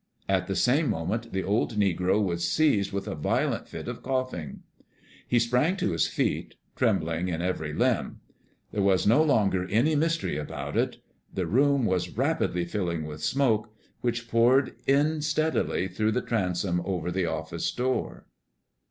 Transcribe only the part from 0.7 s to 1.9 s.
moment the old